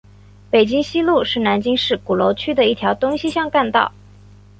[0.49, 3.93] 北京西路是南京市鼓楼区的一条东西向干道。